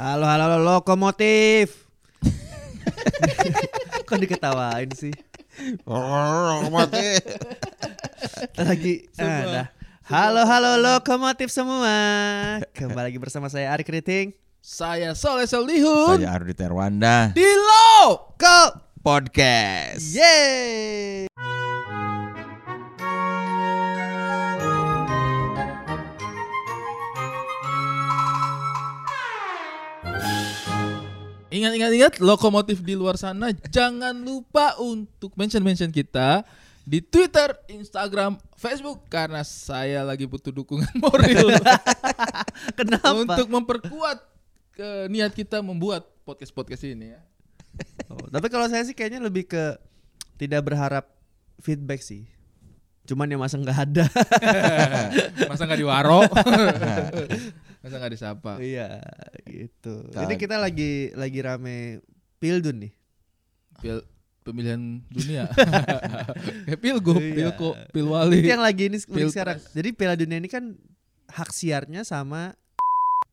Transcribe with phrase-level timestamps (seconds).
[0.00, 1.84] Halo halo halo, lokomotif.
[4.08, 5.12] Kok diketawain sih?
[6.72, 7.20] Mati.
[8.56, 9.66] Lagi ah, dah.
[10.08, 11.92] Halo halo lokomotif semua.
[12.72, 14.32] Kembali lagi bersama saya Ari Kriting.
[14.64, 17.36] Saya Soleh Solihun Saya Ardi Terwanda.
[17.36, 18.32] di Lo!
[19.04, 20.16] Podcast.
[20.16, 21.28] Yeay!
[31.50, 36.46] Ingat ingat ingat lokomotif di luar sana jangan lupa untuk mention mention kita
[36.86, 41.54] di Twitter, Instagram, Facebook karena saya lagi butuh dukungan moral
[42.78, 43.14] Kenapa?
[43.14, 44.18] untuk memperkuat
[44.74, 47.20] ke niat kita membuat podcast podcast ini ya.
[48.10, 49.78] Oh, tapi kalau saya sih kayaknya lebih ke
[50.34, 51.06] tidak berharap
[51.62, 52.26] feedback sih.
[53.06, 54.06] Cuman ya masa nggak ada.
[55.50, 56.26] Masa nggak diwaro?
[57.80, 58.52] Masa nggak disapa?
[58.60, 59.00] iya,
[59.44, 60.04] gitu.
[60.12, 60.24] Kan.
[60.28, 62.04] Jadi kita lagi lagi rame
[62.36, 62.92] Pildun nih.
[63.80, 64.04] Pil
[64.40, 65.48] pemilihan dunia.
[66.64, 67.34] Kayak pilgub, Iya.
[67.36, 68.40] pilko, pilwali.
[68.40, 69.32] Itu yang lagi ini Pilpres.
[69.32, 69.58] sekarang.
[69.72, 70.76] Jadi Piala Dunia ini kan
[71.30, 72.56] hak siarnya sama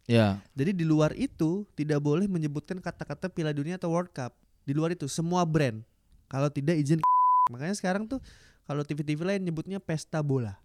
[0.08, 0.40] Ya.
[0.56, 4.32] Jadi di luar itu tidak boleh menyebutkan kata-kata Piala Dunia atau World Cup.
[4.64, 5.84] Di luar itu semua brand.
[6.32, 7.04] Kalau tidak izin
[7.52, 8.24] Makanya sekarang tuh
[8.64, 10.56] kalau TV-TV lain nyebutnya pesta bola.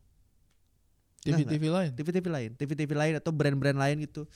[1.22, 1.90] TV-TV lain.
[1.94, 4.26] TV-TV lain, TV-TV lain atau brand-brand lain gitu.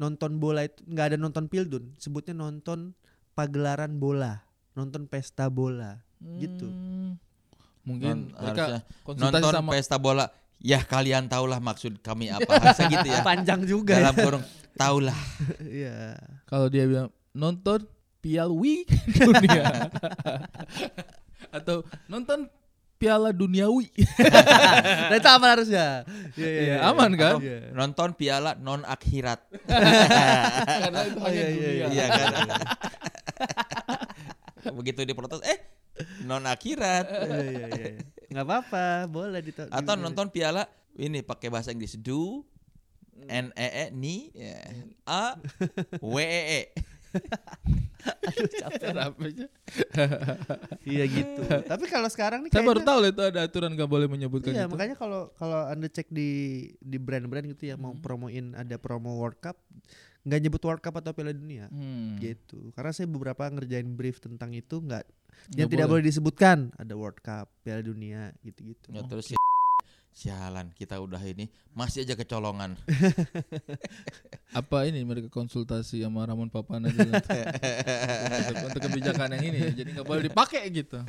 [0.00, 2.96] Nonton bola itu nggak ada nonton Pildun, sebutnya nonton
[3.36, 4.40] pagelaran bola,
[4.72, 6.00] nonton pesta bola.
[6.18, 6.64] Gitu.
[6.66, 7.20] Hmm.
[7.82, 10.26] Mungkin Non- mereka harusnya konsultasi Nonton sama pesta bola.
[10.62, 12.46] Ya kalian tahulah maksud kami apa.
[12.46, 13.20] Harusnya gitu ya.
[13.28, 14.22] Panjang juga Dalam ya.
[14.22, 14.44] kurung
[14.78, 15.18] tahulah.
[15.82, 16.16] Iya.
[16.46, 17.84] kalau dia bilang nonton
[18.22, 18.54] Piala
[19.18, 19.90] dunia
[21.50, 22.46] atau nonton
[23.02, 23.90] Piala Duniawi.
[25.10, 25.86] Nah itu aman harusnya.
[26.32, 26.86] Iya, iya, Iya, iya.
[26.86, 27.34] aman kan?
[27.34, 27.58] Atau Iya.
[27.74, 29.40] Nonton piala non akhirat.
[30.86, 31.86] Karena itu Oh, hanya iya, iya, dunia.
[31.90, 32.30] Iya kan.
[34.78, 35.58] Begitu diprotes, eh
[36.22, 37.06] non akhirat.
[37.10, 37.90] Iya, iya, iya.
[38.30, 42.46] Nggak apa-apa, boleh dito- Atau nonton piala ini pakai bahasa Inggris do
[43.22, 44.56] N E E ni ya.
[45.04, 45.36] A
[45.98, 46.62] W E E.
[48.28, 48.90] Aduh capek.
[49.30, 49.48] Sih?
[50.84, 51.42] Iya gitu.
[51.44, 54.66] Tapi kalau sekarang nih Saya baru tahu loh itu ada aturan gak boleh menyebutkan Iya,
[54.66, 54.72] itu.
[54.72, 56.30] makanya kalau kalau Anda cek di
[56.76, 58.02] di brand-brand gitu ya mau Hmm.
[58.02, 59.56] promoin ada promo World Cup
[60.22, 61.66] nggak nyebut World Cup atau Piala Dunia.
[61.66, 62.14] Hmm.
[62.16, 62.70] Gitu.
[62.72, 65.02] Karena saya beberapa ngerjain brief tentang itu nggak
[65.54, 68.94] yang tidak boleh disebutkan ada World Cup, Piala Dunia gitu-gitu.
[68.94, 69.34] Ya terus
[70.12, 72.76] Sialan kita udah ini masih aja kecolongan.
[74.60, 79.70] Apa ini mereka konsultasi sama Ramon Papana dulu untuk, untuk kebijakan yang ini ya.
[79.72, 81.00] Jadi nggak boleh dipakai gitu.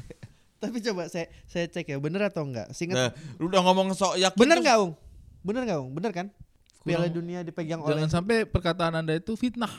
[0.64, 2.72] Tapi coba saya saya cek ya bener atau enggak?
[2.72, 4.40] Singkat Nah, lu udah ngomong sok yakin.
[4.40, 4.96] bener nggak, Ung?
[5.44, 5.92] Bener nggak, Ung?
[5.92, 6.28] Bener kan?
[6.88, 9.72] Piala Dunia dipegang oleh Jangan sampai perkataan Anda itu fitnah.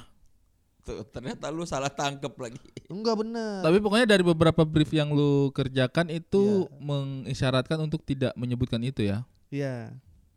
[0.85, 2.61] Tuh, ternyata lu salah tangkep lagi.
[2.87, 3.65] Enggak bener.
[3.65, 6.77] Tapi pokoknya dari beberapa brief yang lu kerjakan itu Iya.
[6.79, 9.25] mengisyaratkan untuk tidak menyebutkan itu ya.
[9.49, 9.97] Iya.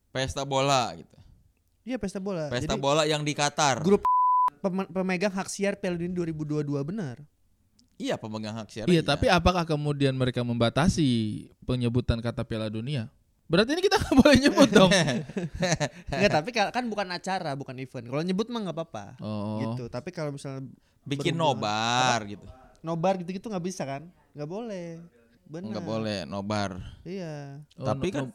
[0.09, 1.16] Pesta bola gitu.
[1.84, 2.47] Iya pesta bola.
[2.47, 3.84] Pesta Jadi bola yang di Qatar.
[3.84, 4.08] grup
[4.59, 7.19] pem- pemegang hak siar Piala Dunia 2022 benar.
[7.97, 8.85] Iya pemegang hak siar.
[8.85, 11.08] Iya, tapi apakah kemudian mereka membatasi
[11.66, 13.09] penyebutan kata Piala Dunia?
[13.47, 14.91] Berarti ini kita nggak boleh nyebut dong.
[16.12, 18.06] Enggak, tapi ka- kan bukan acara, bukan event.
[18.06, 19.06] Kalau nyebut mah nggak apa-apa.
[19.18, 19.63] Oh.
[19.63, 19.88] Gitu.
[19.88, 20.68] Tapi kalau misalnya
[21.02, 22.44] bikin nobar gitu.
[22.78, 24.03] nobar gitu-gitu nggak bisa kan?
[24.34, 25.00] Nggak boleh.
[25.46, 25.63] Benar.
[25.66, 26.75] Enggak boleh nobar.
[27.02, 27.63] Iya.
[27.75, 28.25] Oh, Tapi no- kan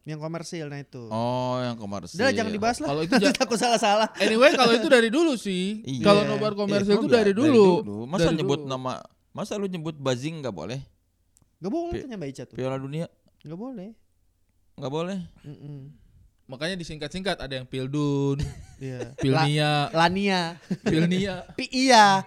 [0.00, 1.02] Yang komersil nah itu.
[1.06, 2.16] oh yang komersil.
[2.16, 2.88] Udah jangan dibahas lah.
[2.88, 4.08] Kalau itu takut salah-salah.
[4.16, 5.84] Anyway, kalau itu dari dulu sih.
[5.84, 6.00] Iya.
[6.02, 7.64] Kalau nobar komersil Iya, itu dari ya, dulu.
[8.08, 8.72] Masa Dari nyebut dulu.
[8.72, 10.80] nama Masa lu nyebut Bazing nggak boleh?
[11.60, 12.56] Gak boleh Pi- tanya Mbak Ica tuh.
[12.56, 13.06] Piala dunia
[13.38, 13.92] Gak boleh.
[14.80, 15.18] Nggak boleh.
[15.44, 15.92] Mm-mm.
[16.48, 18.40] Makanya disingkat-singkat ada yang Pildun,
[18.82, 19.14] Iya.
[19.14, 20.58] Pilnia, La- Lania.
[20.82, 21.44] Pilnia.
[21.58, 22.26] Pi iya.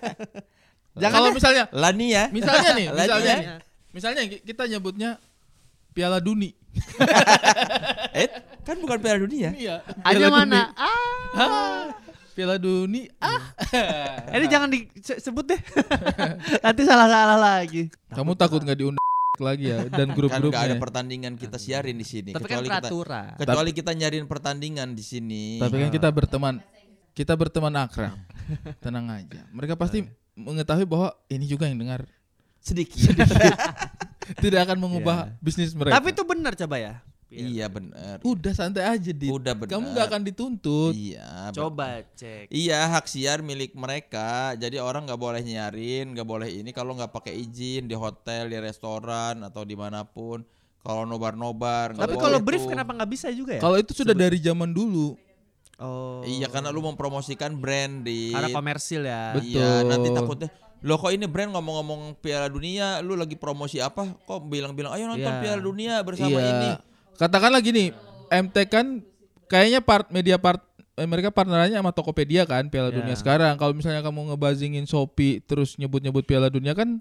[1.00, 1.34] Jangan Kalau deh.
[1.34, 2.22] misalnya Lania.
[2.30, 3.00] misalnya nih, Lania.
[3.00, 3.46] misalnya nih,
[3.90, 5.10] misalnya ki- kita nyebutnya
[5.90, 6.54] Piala Duni.
[8.12, 8.28] eh,
[8.62, 9.50] kan bukan Piala dunia.
[9.50, 9.82] Iya.
[10.04, 10.60] Ada Piala mana?
[10.62, 10.78] Duni.
[11.34, 11.82] Ah.
[12.30, 13.02] Piala Duni.
[13.18, 13.40] Ah.
[14.30, 15.60] Ini jangan disebut deh.
[16.60, 17.90] Nanti salah-salah lagi.
[18.14, 19.02] Kamu takut nggak diundang
[19.40, 20.76] lagi ya dan Kan nggak ada grup-grupnya.
[20.78, 22.30] pertandingan kita siarin di sini.
[22.36, 23.30] Tapi kan kecuali kita peraturan.
[23.40, 25.44] kecuali kita nyariin pertandingan di sini.
[25.58, 26.54] Tapi kan kita berteman
[27.16, 28.16] kita berteman akrab.
[28.84, 29.42] Tenang aja.
[29.50, 30.06] Mereka pasti
[30.38, 32.06] mengetahui bahwa ini juga yang dengar
[32.60, 33.16] sedikit.
[34.44, 35.98] tidak akan mengubah bisnis mereka.
[35.98, 36.94] Tapi itu benar coba ya.
[37.30, 38.18] Iya benar.
[38.26, 39.30] udah santai aja dit.
[39.30, 39.70] Udah benar.
[39.70, 40.92] Kamu nggak akan dituntut.
[40.92, 41.50] Iya.
[41.50, 41.54] benar.
[41.54, 41.86] Coba
[42.18, 42.50] cek.
[42.50, 44.58] Iya hak siar milik mereka.
[44.58, 48.58] Jadi orang nggak boleh nyarin, nggak boleh ini kalau nggak pakai izin di hotel, di
[48.58, 50.42] restoran atau di mana pun.
[50.80, 51.94] Kalau nobar-nobar.
[51.94, 53.62] Tapi kalau brief kenapa nggak bisa juga ya?
[53.62, 55.14] Kalau itu sudah dari zaman dulu.
[55.80, 56.20] Oh.
[56.26, 59.32] Iya karena lu mempromosikan brand di Karena komersil ya.
[59.32, 59.56] Betul.
[59.56, 60.48] Iya, nanti takutnya
[60.80, 64.16] Loh kok ini brand ngomong-ngomong Piala Dunia, lu lagi promosi apa?
[64.24, 65.40] Kok bilang-bilang ayo nonton Iya.
[65.44, 66.48] Piala Dunia bersama iya.
[66.48, 66.70] ini.
[67.20, 67.92] Katakanlah gini,
[68.32, 69.04] MT kan
[69.44, 70.64] kayaknya part media part
[70.96, 72.96] eh, mereka partnerannya sama Tokopedia kan Piala Iya.
[73.04, 73.60] Dunia sekarang.
[73.60, 76.96] Kalau misalnya kamu ngebazingin Shopee terus nyebut-nyebut Piala Dunia kan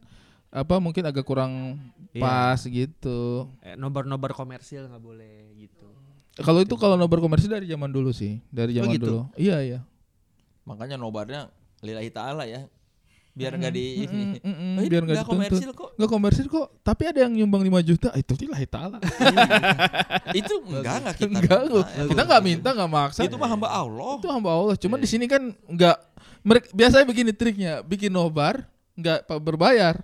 [0.49, 1.79] apa mungkin agak kurang
[2.11, 2.19] Iya.
[2.19, 3.47] pas gitu.
[3.63, 5.87] Eh, nobar-nobar komersil nggak boleh gitu.
[6.39, 9.05] Kalau itu kalau nobar komersil dari zaman dulu sih, dari Oh, zaman gitu?
[9.07, 9.19] dulu.
[9.39, 9.79] Iya iya.
[10.63, 11.47] Makanya nobarnya
[11.79, 12.67] lillahi taala ya.
[13.39, 14.23] Biar nggak di ini.
[14.35, 15.89] Mm, mm, mm, Oh, ini biar nggak komersil kok.
[15.95, 18.99] Nggak komersil kok, tapi ada yang nyumbang 5 juta, itu lillahi taala.
[20.39, 21.39] Itu enggak enggak kita.
[21.39, 22.03] Enggak, minta.
[22.05, 23.19] kita nggak minta, nggak maksa.
[23.23, 24.19] Itu mah hamba Allah.
[24.19, 24.75] itu hamba Allah.
[24.75, 25.03] Cuman Iya.
[25.03, 25.97] di sini kan nggak
[26.43, 29.95] mereka biasanya begini triknya, bikin nobar nggak pa- berbayar.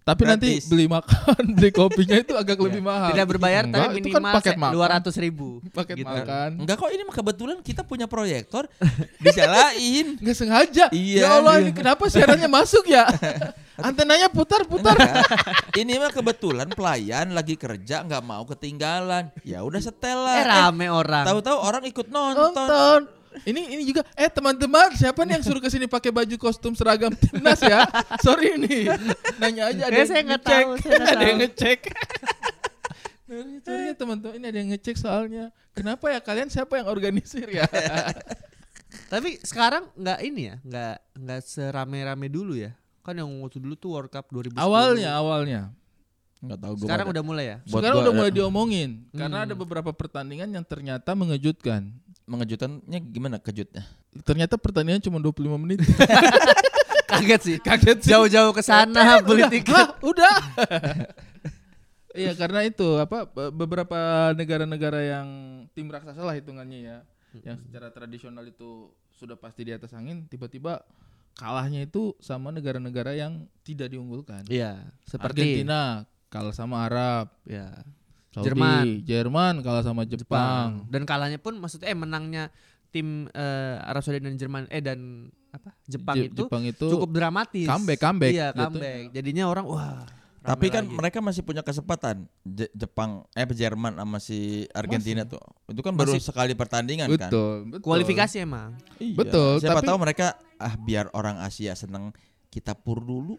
[0.00, 0.66] Tapi nanti Gratis.
[0.66, 3.12] beli makan, beli kopinya itu agak lebih mahal.
[3.12, 4.72] Tidak berbayar Enggak, tapi itu kan minimal paket makan.
[4.72, 5.48] dua ratus ribu.
[5.70, 6.08] Paket gitu.
[6.08, 6.50] makan.
[6.56, 8.64] Enggak kok ini kebetulan kita punya proyektor
[9.24, 10.16] disalahin.
[10.16, 10.84] Nggak sengaja.
[10.90, 11.62] Iya, Ya Allah, iya.
[11.62, 13.04] ini kenapa siarannya masuk ya?
[13.80, 14.92] Antenanya putar-putar.
[15.72, 19.32] ini mah kebetulan pelayan lagi kerja nggak mau ketinggalan.
[19.40, 20.34] Ya udah setel lah.
[20.34, 21.24] Eh Eh, rame orang.
[21.24, 22.52] Tahu-tahu orang ikut nonton.
[22.52, 23.00] Nonton.
[23.40, 27.10] Ini ini juga eh teman-teman siapa nih yang suruh ke sini pakai baju kostum seragam
[27.12, 27.86] timnas ya?
[28.18, 28.90] Sorry nih.
[29.38, 30.58] Nanya aja ada Eh, yang saya nggak ngecek.
[30.58, 31.80] tahu, saya nggak ada yang ngecek.
[33.62, 35.44] Sorry, ya teman-teman ini ada yang ngecek soalnya.
[35.70, 37.62] Kenapa ya kalian siapa yang organisir ya?
[39.06, 42.74] Tapi sekarang nggak ini ya, nggak nggak serame-rame dulu ya.
[43.00, 44.58] Kan yang waktu dulu tuh World Cup 2010.
[44.58, 45.60] awalnya awalnya.
[46.40, 46.84] Enggak tahu gua.
[46.84, 47.12] Sekarang ada.
[47.12, 47.56] udah mulai ya.
[47.62, 49.46] Sekarang udah ada- mulai diomongin karena Hmm.
[49.46, 51.94] ada beberapa pertandingan yang ternyata mengejutkan.
[52.30, 53.82] Mengejutannya gimana kejutnya?
[54.22, 55.82] Ternyata pertandingan cuma 25 menit.
[57.10, 57.56] Kaget sih.
[57.58, 58.10] Kaget sih.
[58.14, 59.88] Jauh-jauh ke sana beli Udah, tiket.
[60.06, 60.36] udah.
[62.10, 63.94] Iya karena itu apa be- beberapa
[64.34, 65.26] negara-negara yang
[65.78, 66.98] tim raksasa lah hitungannya ya,
[67.46, 70.82] yang secara tradisional itu sudah pasti di atas angin, tiba-tiba
[71.38, 74.42] kalahnya itu sama negara-negara yang tidak diunggulkan.
[74.50, 76.02] Iya, seperti Argentina
[76.34, 77.70] kalah sama Arab, ya,
[78.30, 78.84] Saudi, Jerman.
[79.02, 80.86] Jerman kalah sama Jepang.
[80.86, 82.54] Dan kalahnya pun maksudnya eh menangnya
[82.88, 85.74] tim eh, Arab Saudi dan Jerman eh dan apa?
[85.84, 87.66] Jepang Je- itu Jepang itu cukup dramatis.
[87.66, 88.60] comeback, comeback Iya, gitu.
[88.60, 89.02] comeback.
[89.12, 90.06] Jadinya orang wah.
[90.40, 90.96] Tapi kan lagi.
[90.96, 92.24] mereka masih punya kesempatan.
[92.40, 95.42] Je- Jepang eh Jerman sama si Argentina tuh.
[95.66, 97.28] Itu kan baru Masih- sekali pertandingan kan.
[97.28, 97.84] betul, betul.
[97.84, 98.78] kualifikasi emang.
[98.96, 99.16] Iya.
[99.16, 102.14] Betul, Siapa tapi- tahu mereka ah biar orang Asia seneng
[102.48, 103.36] kita pur dulu.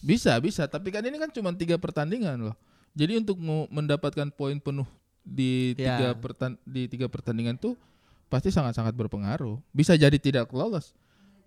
[0.00, 0.66] Bisa, bisa.
[0.66, 2.56] Tapi kan ini kan cuma tiga pertandingan loh.
[2.92, 4.86] Jadi untuk mau mendapatkan poin penuh
[5.22, 5.96] di Ya.
[5.96, 7.78] tiga pertan di tiga pertandingan tuh
[8.26, 9.60] pasti sangat-sangat berpengaruh.
[9.70, 10.92] Bisa jadi tidak lolos.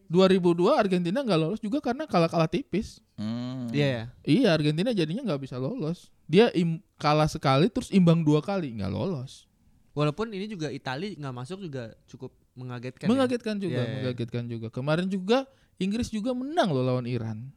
[0.06, 3.02] 2002 Argentina nggak lolos juga karena kalah-kalah tipis.
[3.18, 3.66] Hmm.
[3.70, 4.04] Iya ya.
[4.24, 6.14] Iya Argentina jadinya nggak bisa lolos.
[6.26, 9.50] Dia im- kalah sekali terus imbang dua kali nggak lolos.
[9.94, 13.06] Walaupun ini juga Italia nggak masuk juga cukup mengagetkan.
[13.06, 13.12] ya.
[13.12, 13.96] mengagetkan juga, Iya, iya.
[14.00, 14.68] mengagetkan juga.
[14.70, 15.44] Kemarin juga
[15.76, 17.52] Inggris juga menang loh lawan Iran.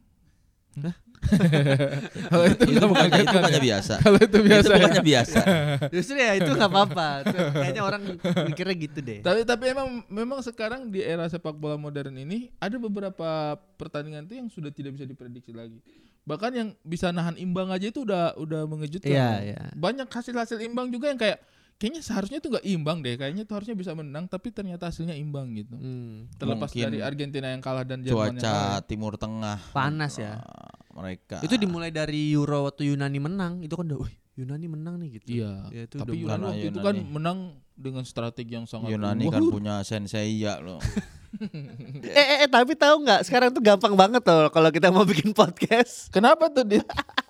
[2.31, 3.35] Kalau itu Itu nggak bukannya, itu mengagetkan.
[3.35, 3.65] bukannya ya?
[3.67, 3.93] biasa.
[3.99, 4.65] Kalau itu Itu biasa.
[4.69, 4.75] ya?
[4.79, 5.39] bukannya biasa.
[5.95, 7.07] Justru ya itu nggak apa-apa.
[7.53, 8.01] Kayaknya orang
[8.49, 9.19] mikirnya gitu deh.
[9.19, 14.35] Tapi tapi emang memang sekarang di era sepak bola modern ini ada beberapa pertandingan tuh
[14.39, 15.77] yang sudah tidak bisa diprediksi lagi.
[16.23, 19.09] Bahkan yang bisa nahan imbang aja itu udah udah mengejutkan.
[19.11, 19.61] Iya, iya.
[19.75, 21.41] Banyak hasil-hasil imbang juga yang kayak
[21.79, 23.15] kayaknya seharusnya itu nggak imbang deh.
[23.15, 25.79] Kayaknya tuh harusnya bisa menang tapi ternyata hasilnya imbang gitu.
[25.79, 28.83] Hmm, Terlepas Mungkin dari Argentina yang kalah dan Jerman yang kalah.
[28.83, 29.57] Cuaca Timur Tengah.
[29.71, 30.43] panas ya.
[30.91, 31.39] Mereka.
[31.39, 33.63] Itu dimulai dari Euro waktu Yunani menang.
[33.63, 35.27] Itu kan udah, wih Yunani menang nih gitu.
[35.39, 35.53] Iya.
[35.71, 36.83] Ya, itu tapi Yunani waktu itu Yunani.
[36.83, 37.37] kan menang
[37.79, 40.83] dengan strategi yang sangat Yunani kan punya Senseiya loh.
[41.29, 45.29] Eh, eh, eh, tapi tahu nggak sekarang tuh gampang banget tuh kalau kita mau bikin
[45.29, 46.09] podcast.
[46.09, 46.81] Kenapa tuh Dit?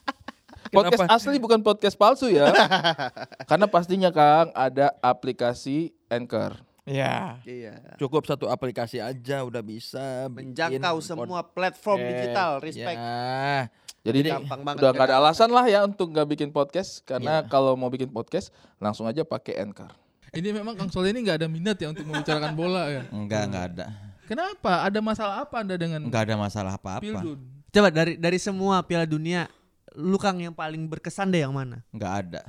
[0.71, 2.49] podcast asli bukan podcast palsu ya.
[3.49, 6.57] Karena pastinya Kang ada aplikasi Anchor.
[6.89, 7.37] Ya.
[7.45, 7.97] Iya.
[8.01, 12.09] Cukup satu aplikasi aja udah bisa Menjangkau semua platform podcast.
[12.17, 12.97] digital, respect.
[12.97, 13.69] Ya.
[13.99, 15.21] Jadi ini Gampang banget udah nggak ada kan?
[15.27, 18.49] alasan lah ya untuk nggak bikin podcast karena kalau mau bikin podcast
[18.81, 19.91] langsung aja pakai Anchor.
[20.29, 23.03] Ini memang Kang Sol ini nggak ada minat ya untuk membicarakan bola ya.
[23.09, 23.85] Enggak, enggak ada.
[24.29, 24.85] Kenapa?
[24.85, 27.01] Ada masalah apa Anda dengan Enggak ada masalah apa-apa.
[27.01, 27.39] Pildun?
[27.69, 29.45] Coba dari dari semua Piala Dunia,
[29.95, 31.81] lu Kang yang paling berkesan deh yang mana?
[31.89, 32.41] Enggak ada.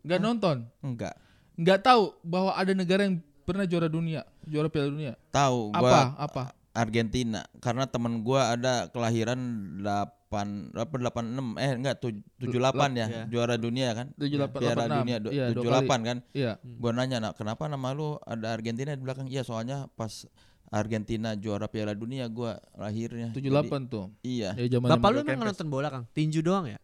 [0.00, 0.56] Nggak nonton?
[0.80, 1.14] Enggak.
[1.54, 5.12] Nggak tahu bahwa ada negara yang pernah juara dunia, juara Piala Dunia.
[5.28, 5.80] Tahu Apa?
[5.80, 6.42] gua Apa?
[6.70, 9.40] Argentina karena temen gua ada kelahiran
[9.82, 13.22] 8 apa 86 eh enggak tuj- 78 ya, Iya.
[13.26, 14.06] juara dunia kan.
[14.14, 14.98] 78, Piala 86.
[15.00, 16.18] dunia du- Iya, dua 78 kan.
[16.30, 16.52] Iya.
[16.62, 20.28] Gua nanya, "Nak, kenapa nama lu ada Argentina di belakang?" Iya, soalnya pas
[20.68, 23.32] Argentina juara Piala Dunia gua lahirnya.
[23.32, 24.12] 78 tuh.
[24.20, 24.50] Jadi, iya.
[24.54, 26.04] Ya zaman Bapak lu emang nonton bola Kang?
[26.12, 26.78] Tinju doang ya?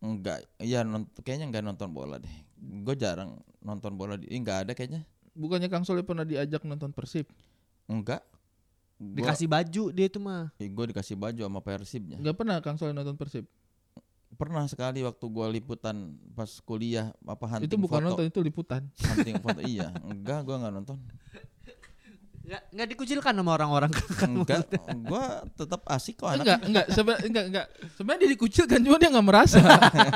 [0.00, 0.80] Enggak, iya
[1.20, 2.34] kayaknya enggak nonton bola deh.
[2.56, 5.04] Gue jarang nonton bola di, enggak ada kayaknya.
[5.36, 7.28] bukannya Kang Soleh pernah diajak nonton Persib?
[7.88, 8.24] Enggak.
[9.00, 10.52] Gua, Dikasih baju dia itu mah.
[10.60, 12.20] eh, gua dikasih baju sama Persibnya.
[12.20, 13.48] Enggak pernah Kang Soleh nonton Persib.
[14.36, 18.08] Pernah sekali waktu gua liputan pas kuliah apa hunting itu bukan foto.
[18.12, 18.82] nonton, itu liputan.
[19.00, 19.88] Hunting foto iya.
[20.04, 20.96] Enggak, gua nggak nonton.
[22.50, 23.90] Nggak, nggak dikucilkan sama orang-orang.
[24.26, 24.66] Enggak,
[25.06, 26.66] gua tetap asik kok enggak, anaknya.
[26.66, 27.66] enggak, sebenarnya enggak, enggak.
[27.94, 29.58] Sebenarnya dia dikucilkan cuma dia enggak merasa.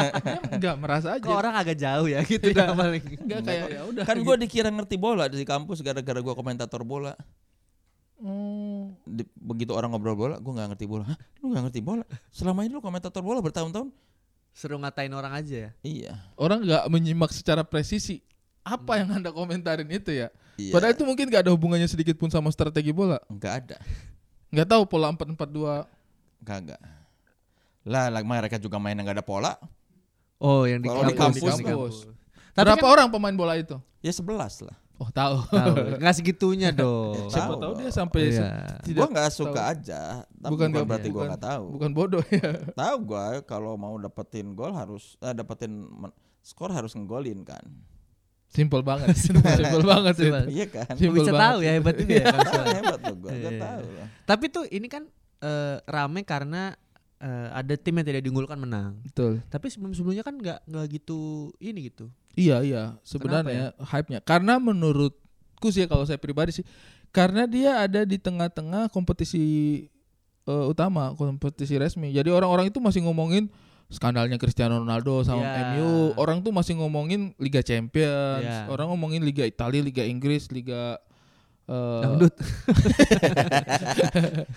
[0.51, 1.23] dia enggak merasa aja.
[1.23, 2.59] Kok orang agak jauh ya gitu Iya.
[2.59, 3.05] dah paling.
[3.23, 4.03] Enggak kayak ya udah.
[4.03, 7.15] Kan gua dikira ngerti bola di kampus gara-gara gua komentator bola.
[8.19, 11.05] Oh, Di- begitu orang ngobrol bola, gua nggak ngerti bola.
[11.07, 12.05] Hah, lu nggak ngerti bola?
[12.31, 13.95] Selama ini lu komentator bola bertahun-tahun?
[14.51, 15.71] Seru ngatain orang aja ya.
[15.83, 16.13] Iya.
[16.35, 18.23] orang enggak menyimak secara presisi
[18.63, 20.35] apa yang Anda komentarin itu ya.
[20.55, 20.71] Iya.
[20.71, 23.19] Padahal itu mungkin enggak ada hubungannya sedikit pun sama strategi bola.
[23.27, 23.77] enggak ada.
[24.49, 25.87] Enggak tahu pola 442.
[26.43, 26.79] Kagak.
[27.85, 29.53] Lah, lah mereka juga main nggak ada pola.
[30.39, 31.41] Oh, yang di Kalau di kampus.
[31.41, 31.97] kampus, di di kampus.
[32.53, 33.77] Tapi Berapa kan, orang pemain bola itu?
[33.99, 34.31] Ya 11
[34.63, 34.77] lah.
[34.95, 35.43] Oh, tahu.
[35.51, 37.27] tahu, nggak segitunya dong.
[37.27, 38.79] Siapa Tahu tahu dia sampai se- Iya.
[38.87, 39.73] tidak gua nggak suka tahu.
[39.75, 40.01] aja.
[40.23, 41.65] Tapi Bukan bukan, berarti gua bukan- nggak tahu.
[41.75, 42.51] bukan bodoh ya.
[42.73, 47.65] Tahu gua kalau mau dapetin gol harus eh, dapetin men- skor harus ngegolin kan.
[48.55, 49.11] Simpel banget.
[49.27, 50.31] Simpel banget sih.
[50.31, 50.45] Simpel.
[50.47, 50.95] Iya kan?
[50.95, 51.45] Simpel bisa banget.
[51.45, 52.27] tahu ya hebat juga ya.
[52.71, 53.61] Hebat tuh gua, gua Iya, iya.
[53.61, 54.07] tahu lah.
[54.25, 55.03] Tapi tuh ini kan
[55.43, 56.63] eh, rame karena
[57.19, 59.03] eh, ada tim yang tidak diunggulkan menang.
[59.03, 59.43] Betul.
[59.51, 62.07] Tapi sebelum-sebelumnya kan nggak nggak gitu ini gitu.
[62.35, 66.67] Iya iya sebenarnya hype-nya karena menurutku sih kalau saya pribadi sih
[67.15, 69.43] karena dia ada di tengah-tengah kompetisi
[70.43, 73.47] eh, utama kompetisi resmi jadi orang-orang itu masih ngomongin
[73.89, 75.61] skandalnya Cristiano Ronaldo sama Iya.
[75.77, 78.67] MU orang tuh masih ngomongin Liga Champions Iya.
[78.69, 80.99] orang ngomongin Liga Italia Liga Inggris Liga
[81.65, 82.35] Dangdut.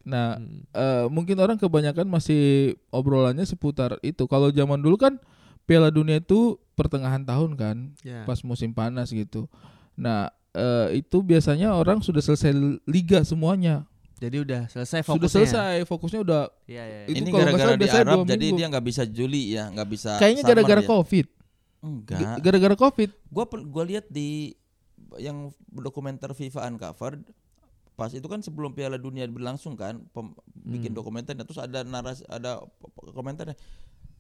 [0.03, 0.63] nah Hmm.
[0.71, 5.15] eh, mungkin orang kebanyakan masih obrolannya seputar itu kalau zaman dulu kan
[5.63, 8.23] Piala Dunia itu pertengahan tahun kan Ya.
[8.23, 9.51] pas musim panas gitu.
[9.95, 13.83] Nah, eh, itu biasanya orang sudah selesai liga semuanya.
[14.17, 15.29] Jadi udah selesai fokusnya.
[15.29, 16.99] Sudah selesai, fokusnya udah Iya, iya.
[17.05, 18.57] Itu Ini gara-gara di Arab jadi minggu.
[18.57, 20.11] dia nggak bisa Juli ya, nggak bisa.
[20.17, 20.87] kayaknya gara-gara ya.
[20.87, 21.25] Covid.
[21.79, 22.19] Enggak.
[22.39, 23.09] Gara-gara Covid.
[23.27, 24.57] Gua gua lihat di
[25.15, 27.21] yang dokumenter FIFA Uncovered
[27.93, 30.97] pas itu kan sebelum Piala Dunia berlangsung kan pem- bikin Hmm.
[30.97, 32.61] dokumenternya terus ada narasi ada
[33.07, 33.57] komentarnya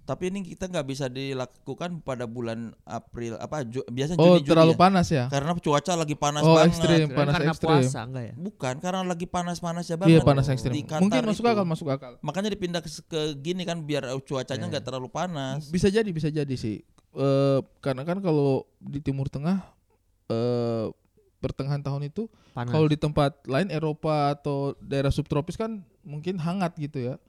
[0.07, 4.49] tapi ini kita nggak bisa dilakukan pada bulan April apa Ju, biasa Oh, Juni Juli
[4.49, 4.79] terlalu ya.
[4.79, 5.25] panas ya.
[5.27, 7.05] karena cuaca lagi panas Oh, banget ekstrim.
[7.11, 7.67] Panas karena ekstrim.
[7.75, 8.33] puasa enggak ya?
[8.33, 10.73] bukan karena lagi panas-panasnya Iya, banget panas di ekstrim.
[10.81, 11.51] Qatar Mungkin masuk itu.
[11.51, 12.11] akal, masuk akal.
[12.21, 14.71] makanya dipindah ke, ke gini kan biar cuacanya Iya.
[14.71, 16.79] nggak terlalu panas Bisa jadi, bisa jadi sih.
[17.13, 19.59] Eh, karena kan kalau di Timur Tengah
[20.27, 20.87] eh
[21.37, 22.73] pertengahan tahun itu Panas.
[22.73, 27.21] Kalau di tempat lain Eropa atau daerah subtropis kan mungkin hangat gitu ya.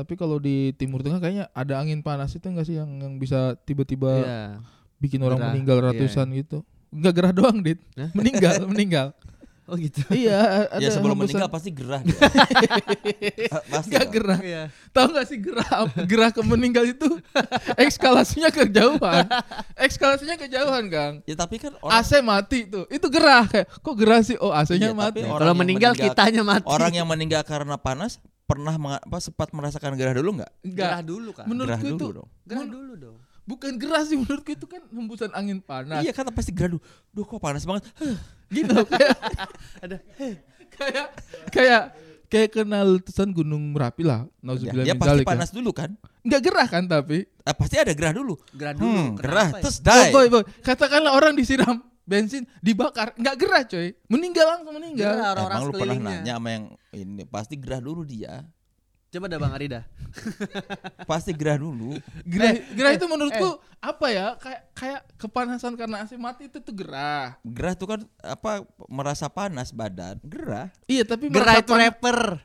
[0.00, 3.52] Tapi kalau di Timur Tengah kayaknya ada angin panas itu enggak sih yang yang bisa
[3.60, 4.40] tiba-tiba Iya.
[4.96, 5.50] bikin orang Gerah.
[5.50, 6.58] meninggal Iya, ratusan gitu.
[6.88, 7.78] Enggak gerah doang, Dit.
[8.10, 9.12] Meninggal, meninggal.
[9.64, 10.02] Oh gitu.
[10.10, 10.34] iya,
[10.66, 12.18] a- ada ya sebelum hembusan- meninggal pasti gerah dia
[13.70, 14.12] pasti Enggak dong.
[14.12, 14.38] gerah.
[14.42, 14.62] Iya.
[14.90, 15.70] Tahu enggak sih gerah
[16.02, 17.06] gerah ke meninggal itu
[17.76, 19.30] ekskalasinya kejauhan.
[19.76, 21.14] Ekskalasinya kejauhan, Kang.
[21.22, 22.84] ya tapi kan orang AC mati tuh.
[22.88, 24.34] Itu gerah kayak kok gerah sih?
[24.36, 25.22] Oh, AC-nya Iya, mati.
[25.22, 26.66] Kalau meninggal, meninggal- kitanya mati.
[26.66, 28.18] orang yang meninggal karena panas
[28.50, 31.06] pernah apa sempat merasakan gerah dulu nggak gerah Enggak.
[31.06, 31.46] dulu kan.
[31.46, 33.16] Menurutku gerah itu dulu dong Gerah dulu dong.
[33.42, 36.00] bukan gerah sih menurutku itu kan hembusan angin panas.
[36.00, 37.82] iya kata pasti gerah dulu duh kok panas banget
[38.48, 39.16] gitu kayak
[39.80, 39.96] Ada
[40.70, 41.06] kayak
[41.48, 41.82] kayak
[42.26, 45.30] kayak kena letusan gunung merapi lah ya, nauzubillah dia min pasti dzalik ya.
[45.30, 45.90] panas dulu kan
[46.20, 48.86] nggak gerah kan tapi Eh, pasti ada gerah dulu gerah dulu.
[48.86, 49.60] hmm, gerah ya?
[49.60, 50.42] terus die boy, boy.
[50.60, 53.14] katakanlah orang disiram bensin dibakar.
[53.14, 53.88] Nggak gerah coy.
[54.10, 55.12] Meninggal langsung meninggal.
[55.14, 56.64] Gerah orang-orang Emang lu pernah nanya sama yang
[56.94, 58.44] ini pasti gerah dulu dia.
[59.10, 59.82] Coba dah Bang Arida.
[61.10, 61.98] pasti gerah dulu.
[62.22, 64.38] Gerah Eh, gerah itu menurutku apa ya?
[64.38, 67.34] Kayak kayak kepanasan karena AC mati itu tuh gerah.
[67.42, 70.14] Gerah tuh kan apa merasa panas badan.
[70.22, 70.70] Gerah.
[70.86, 72.38] Iya tapi Gerah itu rapper.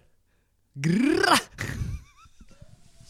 [0.74, 1.44] Gerah.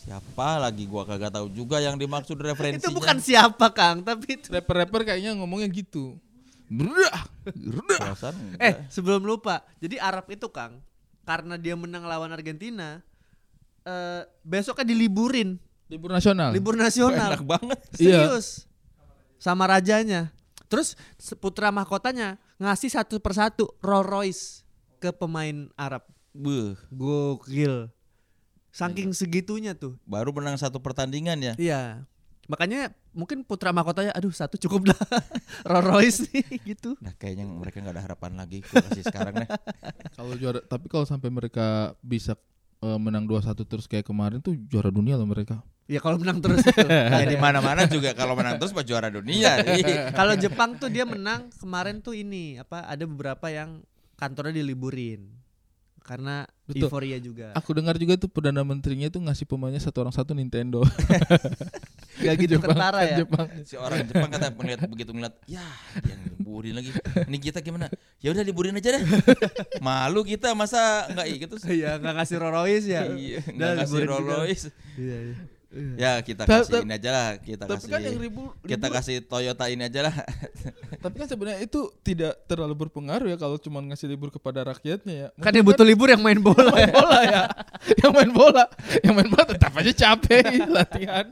[0.05, 0.85] siapa lagi?
[0.85, 2.91] Gua kagak tahu juga yang dimaksud referensinya.
[2.91, 4.53] Itu bukan siapa Kang, tapi itu.
[4.53, 6.19] rapper-rapper kayaknya ngomongnya gitu
[8.57, 9.61] Eh, sebelum lupa.
[9.77, 10.81] Jadi Arab itu Kang,
[11.25, 13.01] karena dia menang lawan Argentina,
[13.85, 17.29] eh besoknya diliburin, libur nasional libur enak nasional.
[17.45, 18.25] banget Iya.
[18.25, 18.47] Serius.
[19.37, 20.33] Sama rajanya.
[20.65, 20.97] Terus
[21.37, 24.43] putra mahkotanya ngasih satu persatu Rolls Royce
[24.97, 26.01] ke pemain Arab.
[26.33, 27.93] Beuh, Gokil.
[28.75, 29.95] Saking segitunya tuh.
[30.03, 31.81] baru menang satu pertandingan ya Iya.
[32.51, 34.99] Makanya mungkin putra mahkotanya aduh satu cukup dah.
[35.71, 36.99] Rolls Royce nih gitu.
[36.99, 39.49] Nah kayaknya mereka nggak ada harapan lagi kasih sekarang deh.
[40.19, 42.35] Kalau juara tapi kalau sampai mereka bisa
[42.83, 45.63] eh, menang 2-1 terus kayak kemarin tuh juara dunia loh mereka.
[45.85, 46.81] Ya kalau menang terus itu.
[47.15, 49.61] Ya di mana-mana juga kalau menang terus pas juara dunia.
[50.11, 55.44] Kalau Jepang tuh dia menang kemarin tuh ini apa ada beberapa yang kantornya diliburin
[56.05, 56.85] karena Betul.
[56.85, 57.49] euforia juga.
[57.53, 60.85] Aku dengar juga tuh perdana menterinya tuh ngasih pemainnya satu orang satu Nintendo.
[62.23, 63.17] Gak gitu kentara kan ya.
[63.21, 63.47] Jepang.
[63.65, 65.65] si orang Jepang kata melihat begitu ngeliat ya
[65.99, 66.95] yang liburin lagi
[67.27, 67.91] ini kita gimana
[68.23, 69.03] ya udah liburin aja deh
[69.85, 73.03] malu kita masa nggak gitu sih Iya, nggak kasih Rorois ya.
[73.11, 74.07] iya nggak kasih.
[74.07, 75.35] Rolls Royce Iya, iya.
[75.95, 78.95] Ya kita Ta- kasih ini aja lah kita Tapi kasih kan yang ribu, kita libur-
[78.95, 80.15] kasih Toyota ini aja lah
[81.03, 85.27] Tapi kan sebenarnya itu tidak terlalu berpengaruh ya kalau cuma ngasih libur kepada rakyatnya ya.
[85.37, 86.71] Kan yang butuh libur yang main bola.
[86.71, 87.43] main bola ya.
[88.01, 88.63] yang main bola,
[88.99, 91.29] yang main bola tetap aja capek latihan.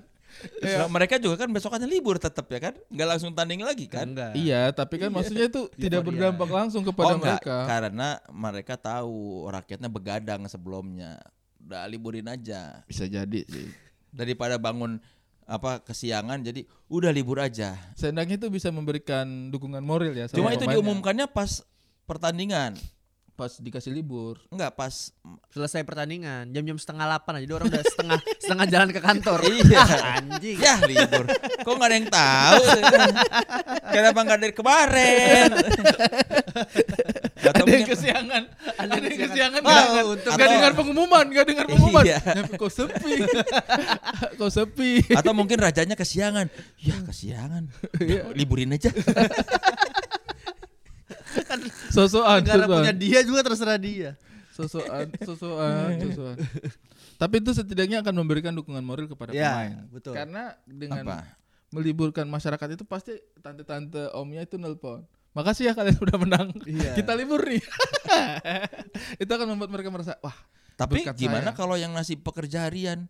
[0.59, 4.35] Nah, mereka juga kan besokannya libur tetap ya kan nggak langsung tanding lagi kan Enggak.
[4.35, 6.09] Iya, tapi kan maksudnya itu tidak Euforia.
[6.27, 7.57] berdampak langsung oh kepada enggak mereka.
[7.63, 9.15] karena mereka tahu
[9.47, 11.15] rakyatnya begadang sebelumnya
[11.63, 13.71] udah liburin aja Bisa jadi sih.
[14.13, 15.01] Daripada bangun
[15.43, 20.32] apa kesiangan jadi udah libur aja Seenggaknya itu bisa memberikan dukungan moral ya.
[20.32, 20.75] sama cuma itu pemainnya.
[20.79, 21.60] diumumkannya pas
[22.08, 22.79] pertandingan
[23.34, 24.38] pas dikasih libur.
[24.53, 25.10] enggak pas
[25.50, 27.43] Selesai pertandingan jam-jam setengah delapan aja.
[27.50, 29.39] Jadi orang udah setengah setengah jalan ke kantor.
[29.41, 29.82] Iya.
[29.93, 30.58] Ah, anjing.
[30.62, 31.25] ya libur
[31.65, 32.63] kok nggak ada yang tahu
[33.96, 35.50] kenapa nggak dari kemarin
[37.75, 38.44] yang kesiangan,
[38.75, 39.62] ada yang kesiangan.
[39.62, 39.72] Oh,
[40.12, 42.03] untuk- nggak atau- dengar pengumuman, nggak dengar pengumuman.
[42.03, 42.20] Iya.
[42.62, 43.13] Kok sepi,
[44.39, 44.92] kok sepi.
[45.12, 47.63] atau mungkin rajanya kesiangan ya kesiangan
[48.00, 48.32] Iya.
[48.32, 48.89] liburin aja
[51.89, 52.77] Sosokan, Negara sosokan.
[52.80, 54.12] punya dia juga terserah dia.
[54.53, 56.38] sosokan, sosokan, sosokan.
[57.15, 59.74] Tapi itu setidaknya akan memberikan dukungan moral kepada Ya, pemain.
[59.89, 60.13] betul.
[60.13, 61.25] Karena dengan apa
[61.70, 65.01] meliburkan masyarakat itu pasti tante-tante omnya itu nelpon.
[65.33, 66.47] Makasih ya kalian udah menang.
[66.63, 66.93] Iya.
[66.93, 67.61] Kita libur nih.
[69.23, 70.35] itu akan membuat mereka merasa, wah,
[70.73, 71.57] tapi gimana saya.
[71.57, 73.09] kalau yang ngasih pekerja harian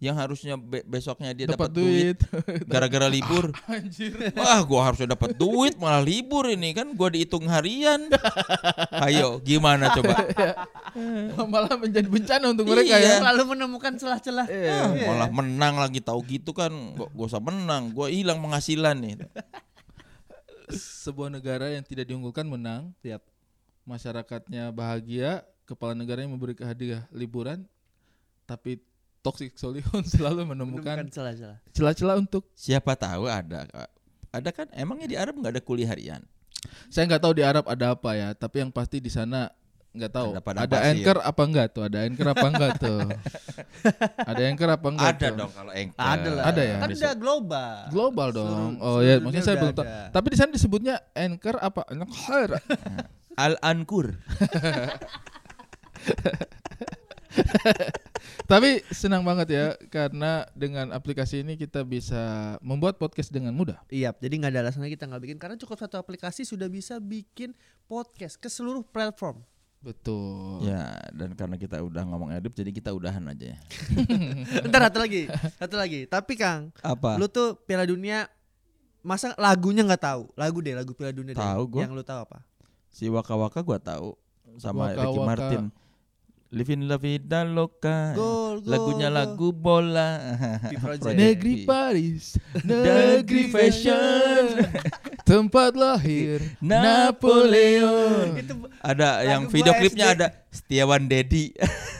[0.00, 2.16] yang harusnya be- besoknya dia dapat duit
[2.72, 4.16] gara-gara libur Anjir.
[4.32, 8.08] Wah, gua harusnya dapat duit malah libur ini kan gua dihitung harian.
[8.96, 10.24] Ayo, gimana coba?
[11.44, 12.96] Malah menjadi bencana untuk mereka Iya.
[12.96, 13.16] ya.
[13.20, 14.48] Selalu menemukan celah-celah.
[14.48, 16.72] Ah, malah menang lagi tahu gitu kan.
[16.96, 19.28] Gua, gua usah menang, gua hilang penghasilan nih.
[20.74, 23.22] Sebuah negara yang tidak diunggulkan menang, Siap.
[23.84, 27.66] masyarakatnya bahagia, kepala negaranya memberi hadiah liburan,
[28.46, 28.78] tapi
[29.20, 31.58] toxic solution selalu menemukan Menemukan celah-celah.
[31.76, 33.68] celah-celah untuk Siapa tahu ada
[34.30, 36.22] ada kan emangnya di Arab nggak ada kuliah harian?
[36.92, 39.48] saya nggak tahu di Arab ada apa ya, tapi yang pasti di sana
[39.90, 43.00] nggak tahu Ada ada, anchor apa enggak tuh, ada anchor apa enggak tuh,
[44.30, 45.34] ada anchor apa enggak Ada tuh?
[45.34, 45.98] dong kalau anchor.
[46.06, 46.44] Ada lah.
[46.46, 46.76] Ada ya?
[46.78, 47.74] Kan udah global.
[47.90, 48.46] Global dong.
[48.46, 49.86] Seluruh- oh ya, maksudnya saya belum tahu.
[50.14, 51.82] Tapi di sana disebutnya anchor apa?
[51.90, 52.48] Anchor.
[53.44, 54.14] Al Ankur.
[58.50, 63.78] Tapi senang banget ya karena dengan aplikasi ini kita bisa membuat podcast dengan mudah.
[63.86, 66.98] Iya, jadi nggak ada alasan lagi kita nggak bikin karena cukup satu aplikasi sudah bisa
[66.98, 67.54] bikin
[67.86, 69.46] podcast ke seluruh platform.
[69.80, 70.60] Betul.
[70.68, 73.58] Ya, dan karena kita udah ngomong edip jadi kita udahan aja ya.
[74.68, 75.24] Ntar satu lagi,
[75.56, 76.04] satu lagi.
[76.04, 77.16] Tapi Kang, Apa?
[77.16, 78.28] lu tuh Piala Dunia
[79.00, 80.22] masa lagunya nggak tahu?
[80.36, 81.40] Lagu deh, lagu Piala Dunia deh.
[81.40, 81.80] Tahu gua.
[81.88, 82.44] Yang lu tahu apa?
[82.92, 84.20] Si Waka Waka gua tahu
[84.60, 85.28] sama Waka Ricky Waka.
[85.32, 85.62] Martin.
[86.50, 88.10] Living la vida loca.
[88.18, 89.14] Gol, gol, Lagunya gol.
[89.22, 90.18] lagu bola.
[91.14, 92.34] Negeri Paris,
[92.66, 94.58] negeri fashion,
[95.22, 98.34] tempat lahir Napoleon.
[98.34, 101.54] Itu Ada yang video klipnya ada Setiawan Dedi.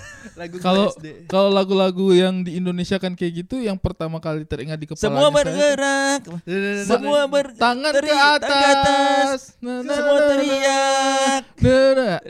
[0.59, 0.89] Kalau
[1.27, 5.29] kalau lagu-lagu yang di Indonesia kan kayak gitu, yang pertama kali teringat di kepala Semua
[5.29, 6.21] bergerak.
[6.83, 9.55] Semua ber tangan ke atas.
[9.59, 11.43] Na, na, Semua teriak.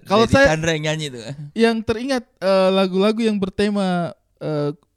[0.03, 1.23] Kalau saya Chandra yang nyanyi tuh.
[1.53, 4.11] yang teringat eh, lagu-lagu yang bertema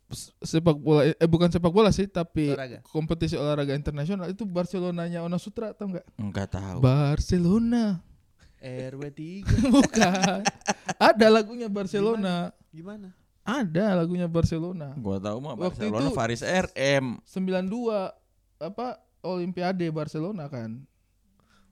[0.09, 2.85] s- sepak bola eh bukan sepak bola sih tapi Olahraga.
[2.85, 6.77] kompetisi olahraga internasional itu Barcelonanya Ona Sutra tau nggak Enggak tahu.
[6.79, 7.97] Barcelona
[8.63, 9.43] RW 3
[9.75, 10.39] bukan
[10.97, 13.09] ada lagunya Barcelona gimana?
[13.43, 17.19] ada lagunya Barcelona Gua tahu mah Waktu Barcelona itu- Faris RM.
[17.21, 18.09] 92
[18.57, 20.81] apa Olimpiade Barcelona kan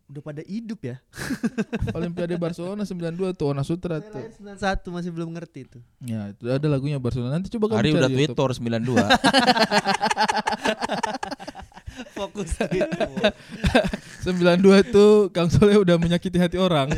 [0.06, 1.00] Udah pada hidup ya?
[1.96, 5.82] Olimpiade Barcelona 92 tuh Ona Sutra Saya tuh lahir 91 masih belum ngerti tuh.
[6.02, 8.10] ya itu ada lagunya Barcelona nanti coba kamu Hari cari udah.
[8.12, 8.92] Twitter 92.
[12.14, 13.08] Fokus itu.
[14.26, 16.94] 92 tuh Kang Soleh udah menyakiti hati orang